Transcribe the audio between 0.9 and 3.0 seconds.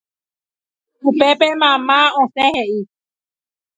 Upépe mamá osẽ he'i